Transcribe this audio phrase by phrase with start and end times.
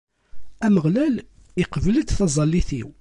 [0.65, 1.15] Ameɣlal
[1.63, 2.89] iqbel-d taẓallit-iw.